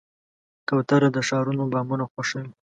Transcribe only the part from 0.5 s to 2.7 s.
کوتره د ښارونو بامونه خوښوي.